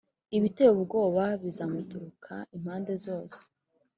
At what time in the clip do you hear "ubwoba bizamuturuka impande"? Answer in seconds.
0.77-2.93